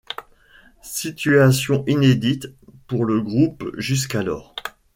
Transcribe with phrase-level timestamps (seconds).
[0.81, 2.47] Situation inédite
[2.87, 4.55] pour le groupe jusqu'alors.